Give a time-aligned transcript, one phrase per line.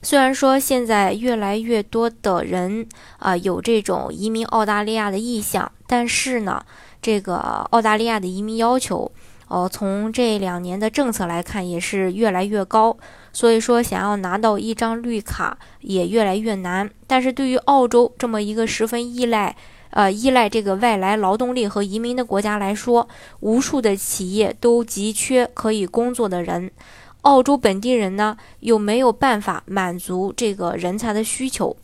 [0.00, 2.86] 虽然说现在越来越多的人
[3.18, 6.62] 啊有这种移民澳大利亚的意向，但是呢，
[7.02, 7.36] 这个
[7.70, 9.10] 澳大利亚的移民要求，
[9.48, 12.96] 呃，从这两年的政策来看也是越来越高，
[13.32, 16.88] 所以说想要拿到一张绿卡也越来越难。
[17.06, 19.56] 但是对于澳洲这么一个十分依赖，
[19.90, 23.08] 呃，依赖这个外来劳动力和移民的国家来说，
[23.40, 26.70] 无数的企业都急缺可以工作的人。
[27.28, 31.76] 澳洲本地人呢，又没有办法满足这个人才的需求，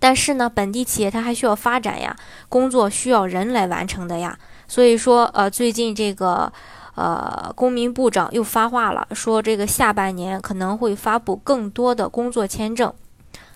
[0.00, 2.16] 但是呢，本地企业它还需要发展呀，
[2.48, 6.52] 工作需要人来完成的呀，所以说，呃，最近这个，
[6.96, 12.92] 呃，公民部长又发话了，说这个下半年可能会发布更多的工作签证。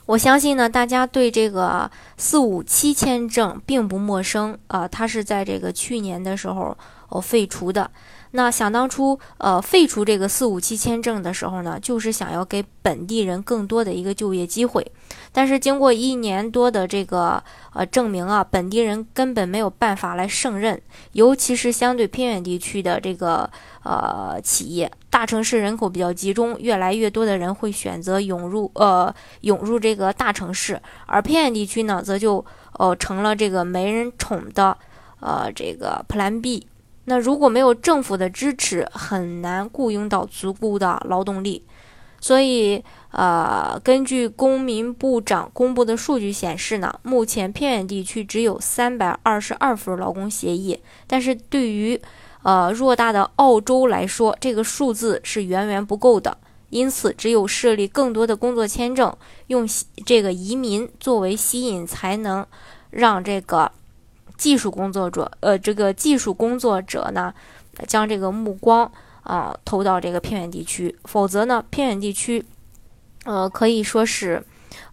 [0.06, 6.78] 我相信呢，大家对这个四五七签证并不陌生啊，它是在这个去年的时候
[7.10, 7.90] 哦废除的。
[8.32, 14.86] 那想当初，呃，废除这个四五七签证的时候呢，就是想要给本地人更多的一个就业机会。
[15.32, 17.42] 但是经过一年多的这个
[17.74, 23.50] 呃证明啊，本地人根本没有办法来胜任，尤其是相对偏远地区的这个
[23.82, 32.44] 呃企业，大城市人口比较集中，越来越多的人会选择涌入呃涌入这个大城市，而偏远地区呢，则就
[32.78, 34.78] 呃成了这个没人宠的
[35.18, 36.68] 呃这个 Plan B。
[37.06, 41.64] 那如果没有政府的支持，很难雇佣到足够的劳动力。
[42.20, 50.78] 所以，呃，根据公民部长公布的数据显示呢，目前偏远地区只有三百二十二份劳工协议。
[51.06, 51.98] 但是对于
[52.42, 56.36] 呃偌大的澳洲来说，这个数字是远远不够的。
[56.68, 59.66] 因此，只有设立更多的工作签证，用
[60.04, 62.46] 这个移民作为吸引，才能
[62.90, 63.72] 让这个。
[64.40, 67.32] 技术工作者，呃，这个技术工作者呢，
[67.86, 68.90] 将这个目光
[69.22, 72.42] 啊投到这个偏远地区，否则呢，偏远地区，
[73.26, 74.42] 呃，可以说是，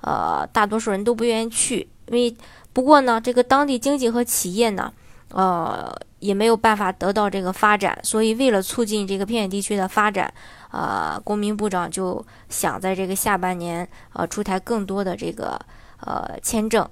[0.01, 1.87] 呃，大多数人都不愿意去。
[2.07, 2.35] 因为
[2.73, 4.91] 不过呢，这个当地经济和企业呢，
[5.31, 7.97] 呃，也没有办法得到这个发展。
[8.03, 10.33] 所以，为了促进这个偏远地区的发展，
[10.71, 15.57] 啊，公民部长就想在这个下半年，呃，出台更多的这个
[16.01, 16.85] 呃签证。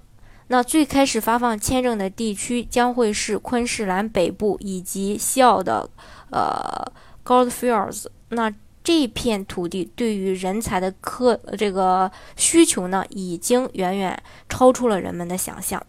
[0.47, 5.89] 那最开始发放签证的地区将会是昆士兰北部以及西澳的
[6.29, 6.91] 呃
[7.25, 8.05] Goldfields。
[8.29, 8.53] 那
[8.83, 15.83] 这片土地对于人才的科这个需求呢，已经远远超出了人们的想象。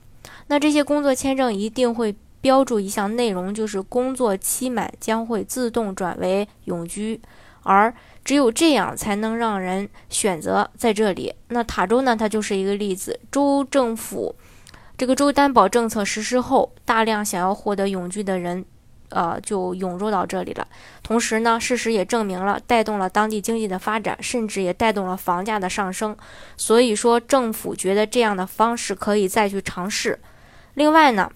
[0.47, 7.21] 那这些工作签证一定会标注一项内容，就是工作期满将会自动转为永居，
[7.63, 7.93] 而
[8.25, 11.35] 只有这样才能让人选择在这里。
[11.49, 14.35] 那塔州呢，它就是一个例子，州政府。
[14.99, 18.65] 这个州担保政策实施后，大量想要获得永居的人，
[19.11, 20.67] 呃，就涌入到这里了。
[21.03, 26.17] 同时呢，事实也证明了，带动了当地经济的发展，甚至也带动了房价的上升。
[26.57, 30.19] 所以说，政府觉得这样的方式可以再去尝试。
[30.73, 31.31] 另外呢，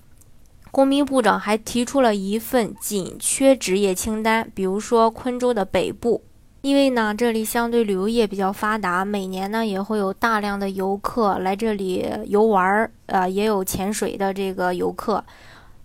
[0.71, 6.25] 公民部长还提出了一份紧缺职业清单，比如说昆州的北部。
[6.63, 15.25] 因为呢，这里相对旅游业比较发达，每年呢也会有大量的游客来这里游玩儿，呃，也有潜水的这个游客，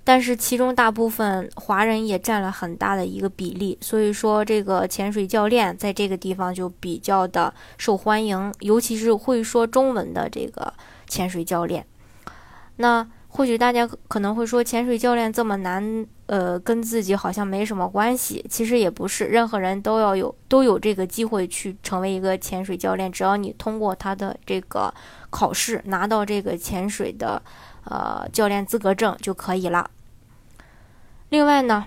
[0.04, 10.74] 但是其中大部分华人也占了很大的一个比例，所以说这个潜水教练在这个地方就比较的受欢迎，尤其是会说中文的这个
[11.08, 11.86] 潜水教练，
[12.76, 13.08] 那。
[13.36, 18.42] 或许大家可能会说，潜水教练这么难，呃，跟自己好像没什么关系。
[18.50, 24.94] 其实也不是，任何人都要有都有这个机会去成为一个潜水教练，只要你通过他的这个
[25.30, 27.42] 考试，拿到这个潜水的
[27.84, 29.92] 呃教练资格证就可以了。
[31.28, 31.84] 另外呢，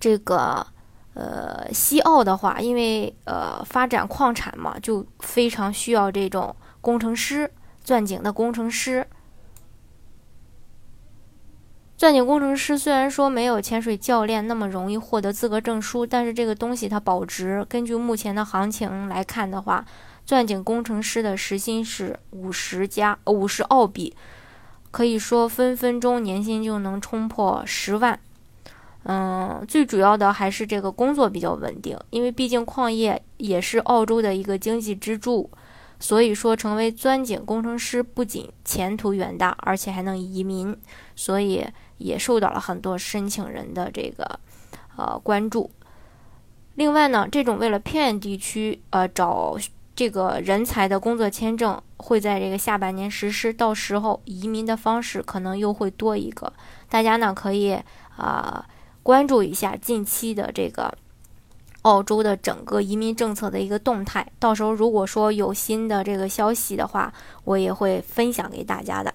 [0.00, 0.66] 这个
[1.12, 7.52] 呃西澳的话，因为呃发展矿产嘛，就非常需要这种工程师，
[7.84, 9.06] 钻井的工程师。
[11.98, 17.66] 钻井工程师虽然说没有潜水教练那么容易获得资格证书，但是这个东西它保值。
[17.68, 19.84] 根据目前的行情来看的话，
[20.24, 24.14] 钻井工程师的时薪是五十加五十澳币，
[24.92, 28.20] 可以说分分钟年薪就能冲破十万。
[29.02, 35.50] 嗯，最主要的还是这个工作比较稳定，因为毕竟矿业也是澳洲的一个经济支柱，
[35.98, 40.76] 所以说，成为钻井工程师不仅前途远大，而且还能移民，
[41.16, 41.66] 所以
[41.98, 44.40] 也受到了很多申请人的这个
[44.96, 45.70] 呃关注。
[46.74, 49.56] 另外呢，这种为了偏远地区呃找
[49.94, 56.52] 这个人才的工作签证，会在这个下半年实施，到时候移民的方式可能又会多一个。
[56.88, 57.78] 大家呢可以
[58.16, 58.66] 啊
[59.02, 60.92] 关注一下近期的这个。
[61.82, 67.10] 澳洲的整个移民政策的一个动态，到时候如果说有新的这个消息的话，
[67.44, 69.14] 我也会分享给大家的。